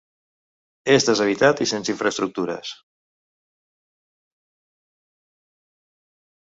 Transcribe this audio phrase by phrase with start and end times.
[0.93, 2.73] És deshabitat i sense infraestructures.